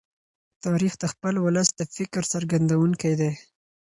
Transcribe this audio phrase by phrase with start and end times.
[0.65, 3.31] تاریخ د خپل ولس د فکر څرګندونکی دی.